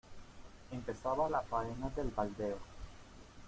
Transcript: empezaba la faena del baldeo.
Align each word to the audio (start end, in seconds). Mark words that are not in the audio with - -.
empezaba 0.71 1.29
la 1.29 1.41
faena 1.43 1.89
del 1.95 2.09
baldeo. 2.09 2.57